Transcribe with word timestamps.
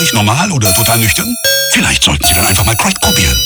traurig, 0.00 0.12
normal 0.14 0.50
oder 0.52 0.72
total 0.72 0.98
nüchtern? 0.98 1.36
Vielleicht 1.72 2.02
sollten 2.02 2.26
Sie 2.26 2.34
dann 2.34 2.46
einfach 2.46 2.64
mal 2.64 2.76
Crack 2.76 2.98
probieren. 3.00 3.36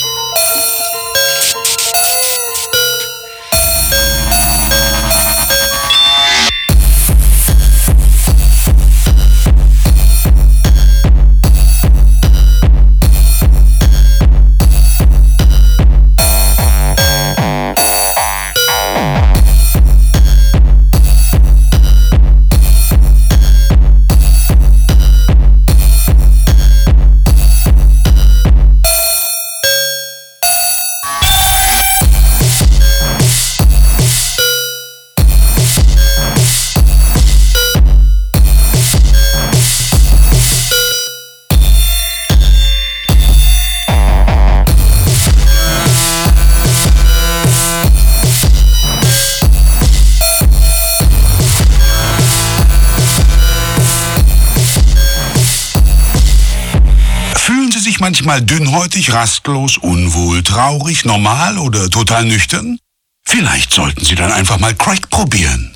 Manchmal 58.34 58.40
dünnhäutig, 58.42 59.12
rastlos, 59.12 59.78
unwohl, 59.78 60.42
traurig, 60.42 61.04
normal 61.04 61.58
oder 61.58 61.88
total 61.88 62.24
nüchtern? 62.24 62.78
Vielleicht 63.24 63.72
sollten 63.72 64.04
Sie 64.04 64.16
dann 64.16 64.32
einfach 64.32 64.58
mal 64.58 64.74
Crack 64.74 65.08
probieren. 65.08 65.73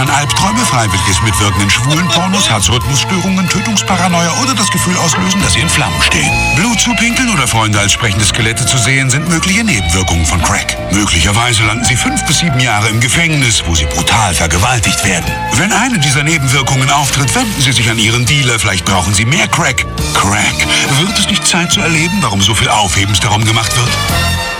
Kann 0.00 0.08
Albträume, 0.08 0.60
freiwilliges 0.60 1.20
Mitwirken 1.20 1.60
in 1.60 1.68
schwulen 1.68 2.08
Pornos, 2.08 2.48
Herzrhythmusstörungen, 2.48 3.46
Tötungsparanoia 3.50 4.32
oder 4.42 4.54
das 4.54 4.70
Gefühl 4.70 4.96
auslösen, 4.96 5.42
dass 5.42 5.52
sie 5.52 5.60
in 5.60 5.68
Flammen 5.68 6.00
stehen. 6.00 6.30
Blut 6.56 6.80
zu 6.80 6.94
pinkeln 6.94 7.28
oder 7.28 7.46
Freunde 7.46 7.78
als 7.78 7.92
sprechende 7.92 8.24
Skelette 8.24 8.64
zu 8.64 8.78
sehen, 8.78 9.10
sind 9.10 9.28
mögliche 9.28 9.62
Nebenwirkungen 9.62 10.24
von 10.24 10.42
Crack. 10.42 10.74
Möglicherweise 10.90 11.64
landen 11.64 11.84
sie 11.84 11.96
fünf 11.96 12.24
bis 12.24 12.38
sieben 12.38 12.60
Jahre 12.60 12.88
im 12.88 12.98
Gefängnis, 13.00 13.62
wo 13.66 13.74
sie 13.74 13.84
brutal 13.84 14.32
vergewaltigt 14.32 15.04
werden. 15.04 15.30
Wenn 15.56 15.70
eine 15.70 15.98
dieser 15.98 16.22
Nebenwirkungen 16.22 16.88
auftritt, 16.88 17.34
wenden 17.34 17.60
Sie 17.60 17.72
sich 17.72 17.90
an 17.90 17.98
Ihren 17.98 18.24
Dealer. 18.24 18.58
Vielleicht 18.58 18.86
brauchen 18.86 19.12
Sie 19.12 19.26
mehr 19.26 19.48
Crack. 19.48 19.84
Crack. 20.14 20.66
Wird 20.98 21.18
es 21.18 21.28
nicht 21.28 21.46
Zeit 21.46 21.72
zu 21.72 21.82
erleben, 21.82 22.16
warum 22.22 22.40
so 22.40 22.54
viel 22.54 22.70
Aufhebens 22.70 23.20
darum 23.20 23.44
gemacht 23.44 23.76
wird? 23.76 24.59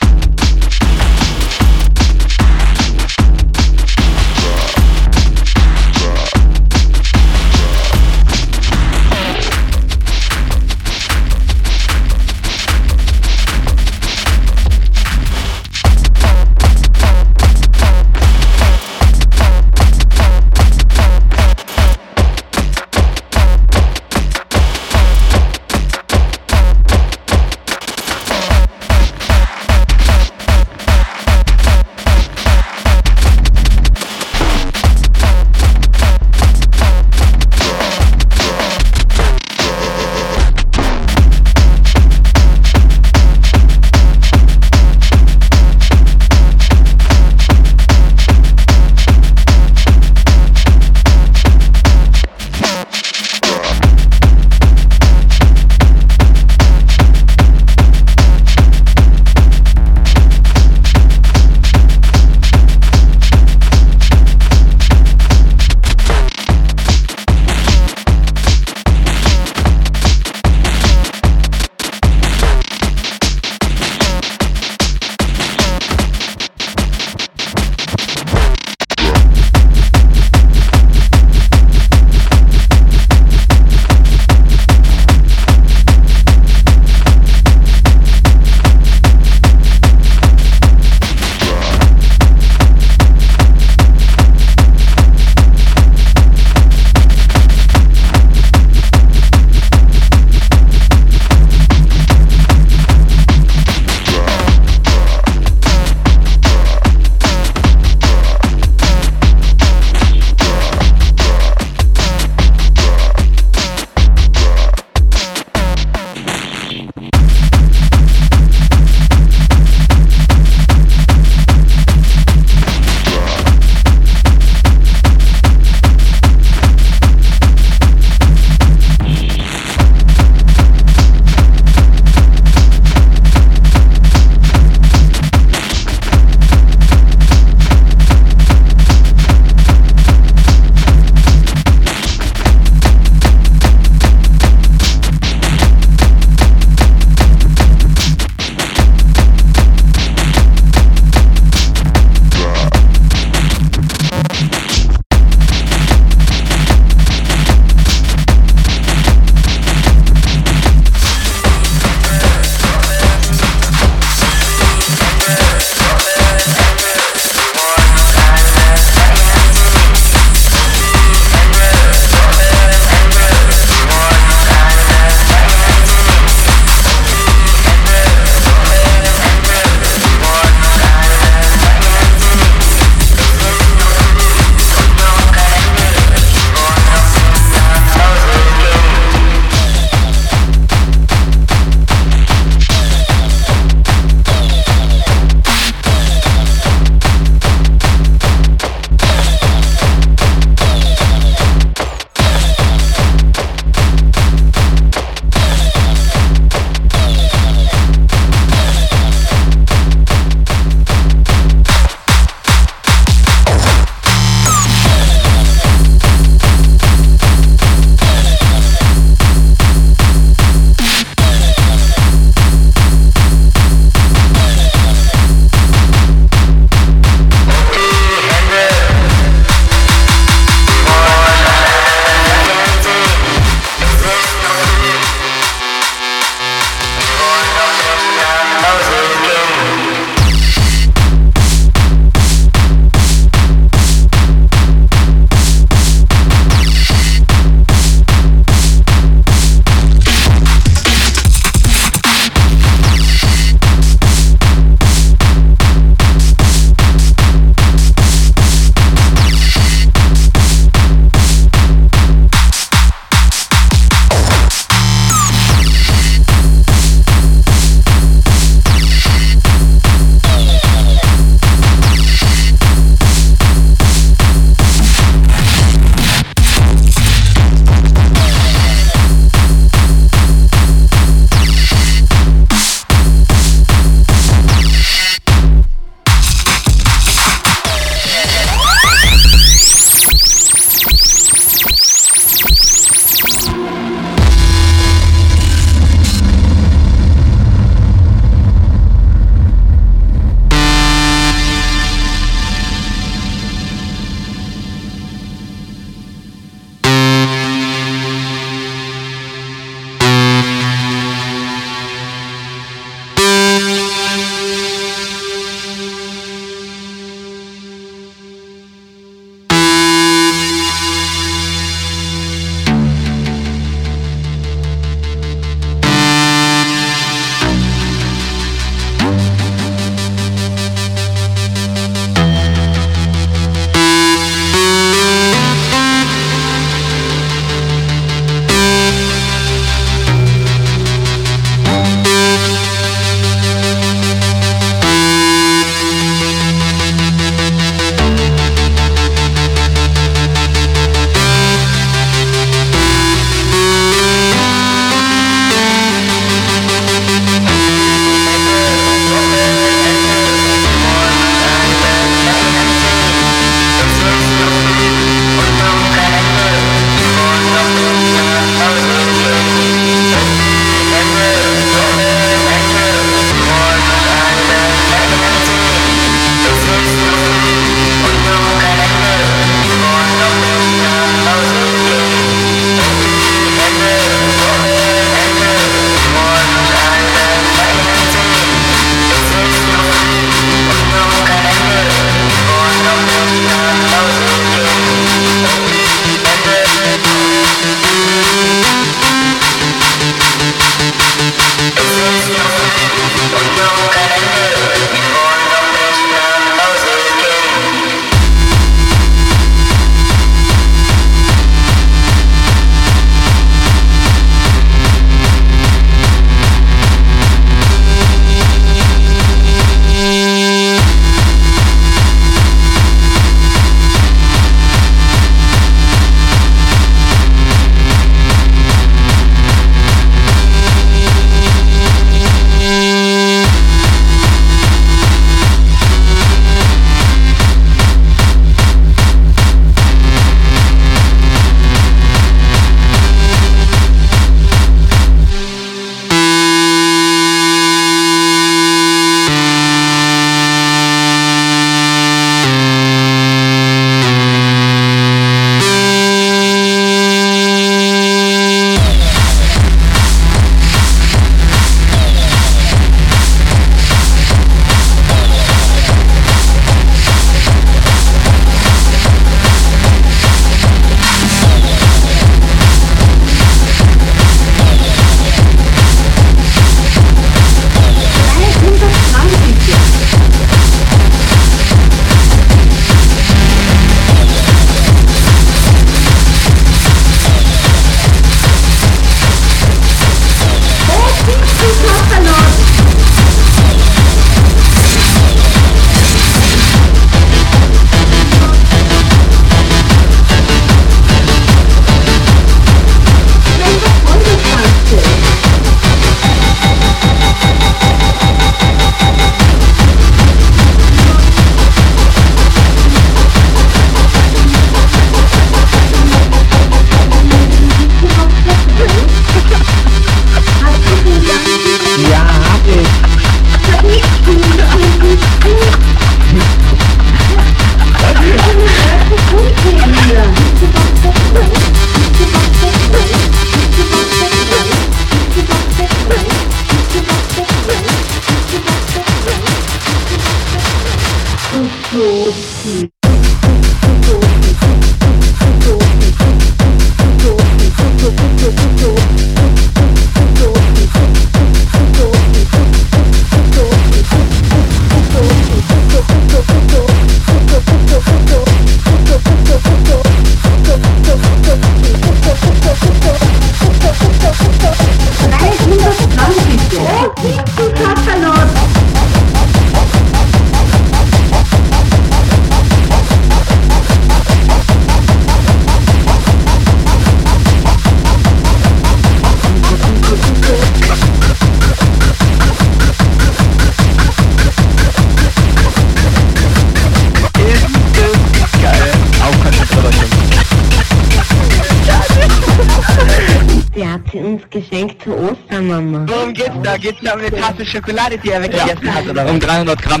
Um 597.14 597.20
eine 597.20 597.30
Tasse 597.30 597.66
Schokolade, 597.66 598.18
die 598.18 598.30
er 598.30 598.42
weggegessen 598.42 598.94
hat, 598.94 599.06
oder? 599.08 599.26
Um 599.26 599.38
300 599.38 599.82
Gramm. 599.82 600.00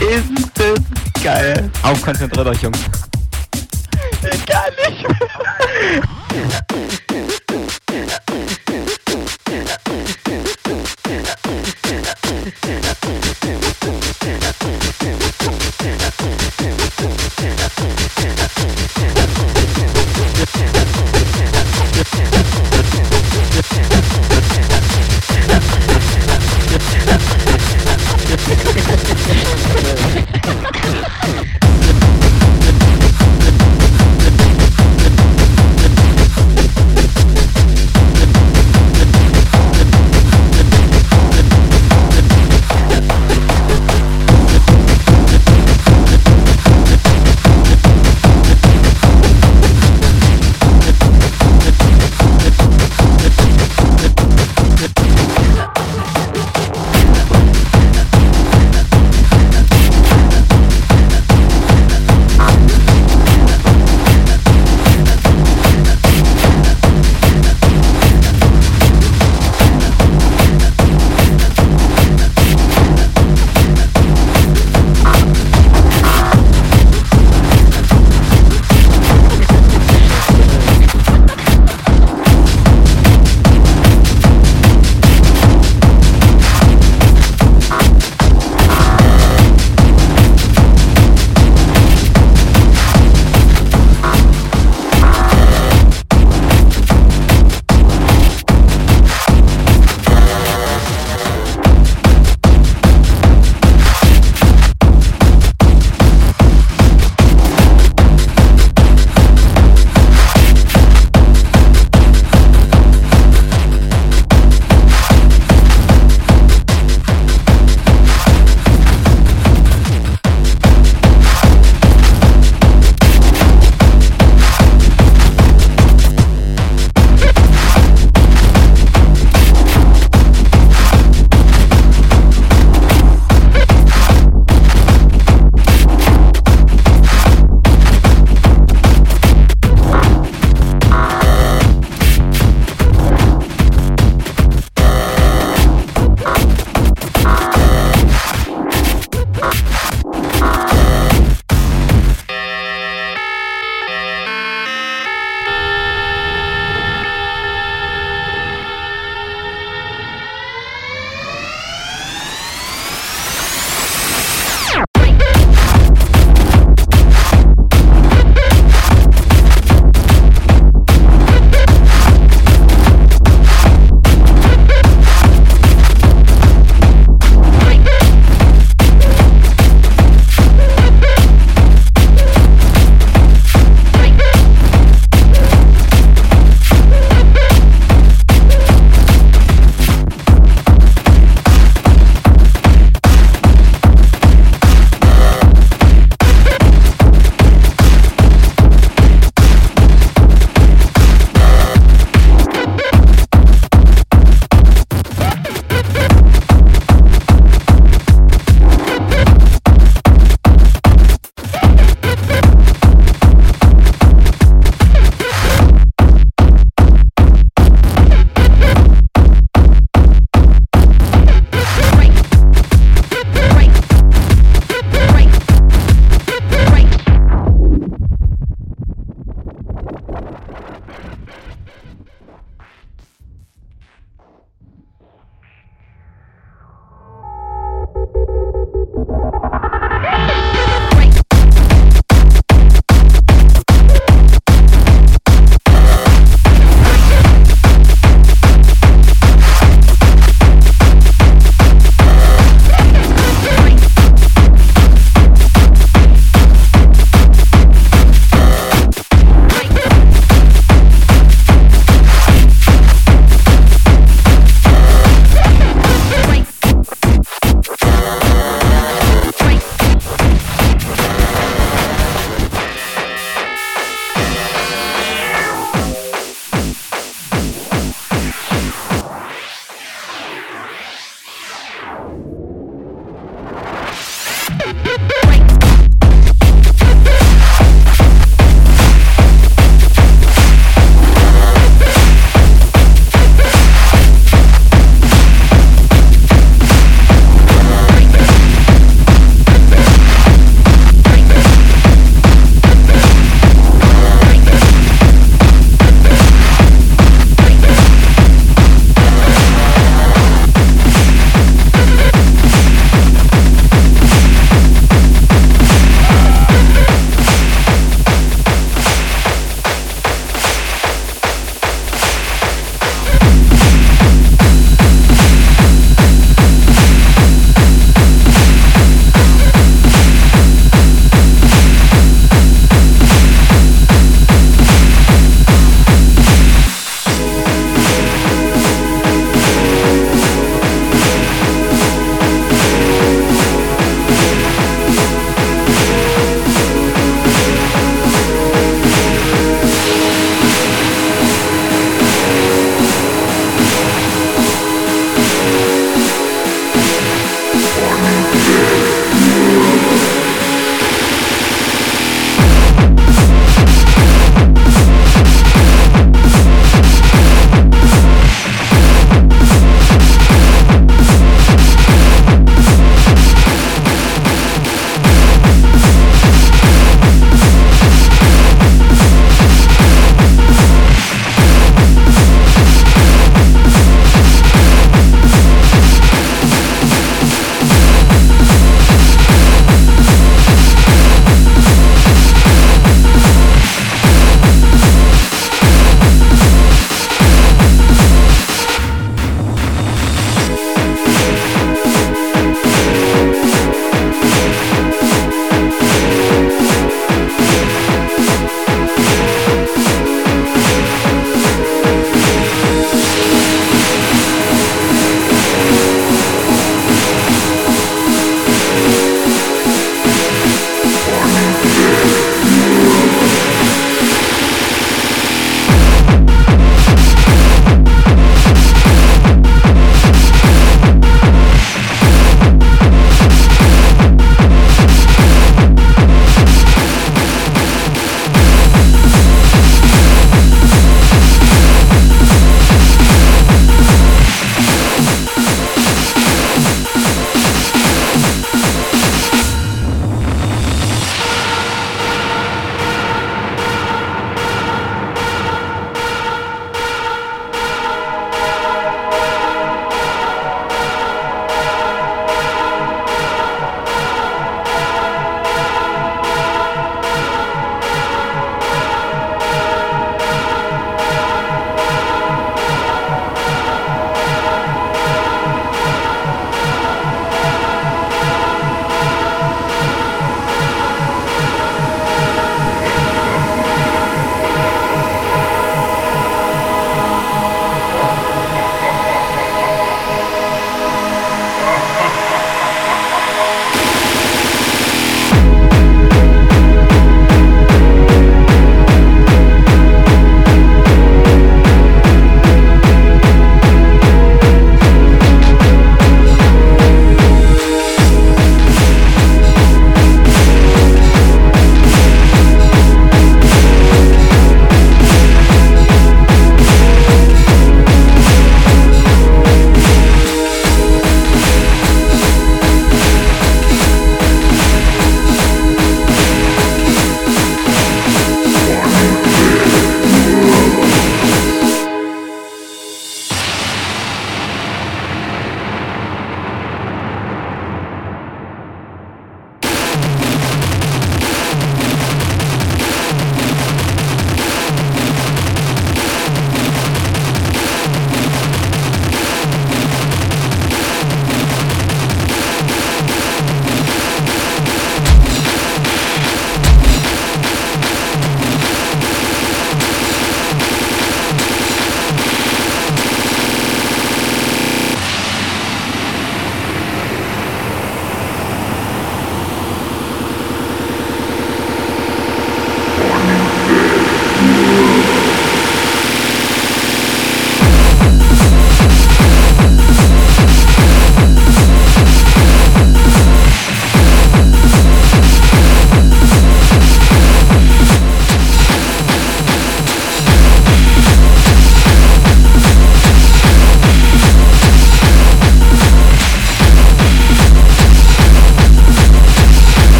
Ist 0.00 0.24
das 0.54 1.22
geil. 1.22 1.70
Auf, 1.82 2.02
konzentriert 2.02 2.46
euch, 2.46 2.62
Jungs. 2.62 2.78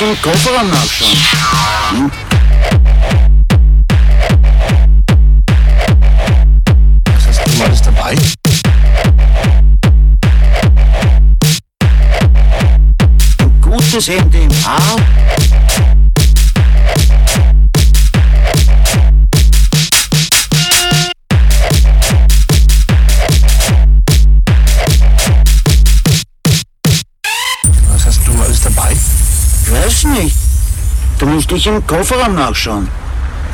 Du 0.00 0.06
musst 0.06 0.99
Dich 31.50 31.66
im 31.66 31.84
Kofferraum 31.84 32.36
nachschauen. 32.36 32.88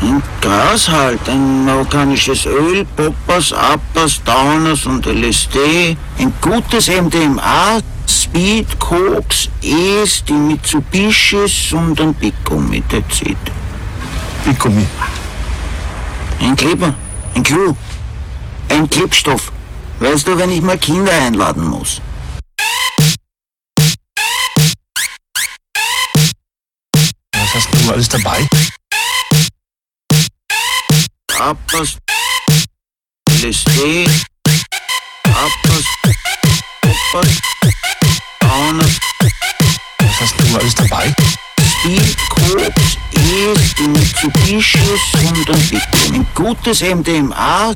Ein 0.03 0.23
Gras 0.43 0.87
halt, 0.87 1.27
ein 1.31 1.65
marokkanisches 1.65 2.45
Öl, 2.45 2.85
Poppers, 2.95 3.55
Appers, 3.55 4.23
Downers 4.23 4.85
und 4.85 5.07
LSD, 5.07 5.97
ein 6.19 6.33
gutes 6.43 6.89
MDMA, 6.89 7.81
Speed, 8.07 8.79
Koks, 8.79 9.49
Es, 9.63 10.23
die 10.25 10.35
Mitsubishis 10.35 11.73
und 11.73 11.99
ein 11.99 12.15
Piccum 12.15 12.71
that's 12.91 13.23
it. 13.23 13.39
Pikumi. 14.45 14.87
Ein 16.41 16.55
Kleber, 16.55 16.93
ein 17.35 17.43
Clou, 17.43 17.75
ein 18.69 18.91
Klebstoff. 18.91 19.51
Weißt 20.01 20.29
du, 20.29 20.37
wenn 20.37 20.51
ich 20.51 20.61
mal 20.61 20.77
Kinder 20.77 21.13
einladen 21.13 21.67
muss. 21.67 22.03
Alles 27.97 28.09
dabei? 28.11 28.47
Appers, 31.39 31.97
LSD, 33.41 34.07
Appers, 35.25 35.87
Poppers, 36.83 37.41
Downers, 38.41 38.99
Was 39.99 40.21
hast 40.21 40.35
du 40.39 40.59
alles 40.59 40.75
dabei? 40.75 41.15
Speed, 41.81 42.17
Koks, 42.29 42.99
die 43.79 43.89
Mitsubishis 43.89 45.01
und 45.15 45.51
ein. 45.51 45.83
Ein 46.13 46.27
gutes 46.35 46.83
MDMA, 46.83 47.73